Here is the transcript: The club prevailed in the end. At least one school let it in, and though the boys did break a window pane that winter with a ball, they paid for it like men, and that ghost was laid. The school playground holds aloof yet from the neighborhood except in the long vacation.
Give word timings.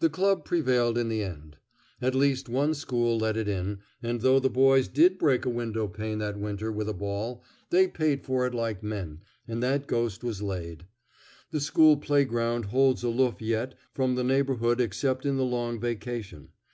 The 0.00 0.10
club 0.10 0.44
prevailed 0.44 0.98
in 0.98 1.08
the 1.08 1.22
end. 1.22 1.58
At 2.02 2.16
least 2.16 2.48
one 2.48 2.74
school 2.74 3.16
let 3.16 3.36
it 3.36 3.46
in, 3.46 3.78
and 4.02 4.20
though 4.20 4.40
the 4.40 4.50
boys 4.50 4.88
did 4.88 5.18
break 5.20 5.44
a 5.44 5.48
window 5.48 5.86
pane 5.86 6.18
that 6.18 6.36
winter 6.36 6.72
with 6.72 6.88
a 6.88 6.92
ball, 6.92 7.44
they 7.70 7.86
paid 7.86 8.24
for 8.24 8.44
it 8.48 8.54
like 8.54 8.82
men, 8.82 9.20
and 9.46 9.62
that 9.62 9.86
ghost 9.86 10.24
was 10.24 10.42
laid. 10.42 10.86
The 11.52 11.60
school 11.60 11.96
playground 11.96 12.64
holds 12.64 13.04
aloof 13.04 13.40
yet 13.40 13.76
from 13.94 14.16
the 14.16 14.24
neighborhood 14.24 14.80
except 14.80 15.24
in 15.24 15.36
the 15.36 15.44
long 15.44 15.78
vacation. 15.78 16.48